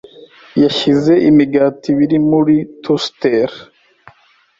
yashyize 0.61 1.13
imigati 1.29 1.85
ibiri 1.93 2.17
muri 2.29 2.55
toasteri. 2.83 3.57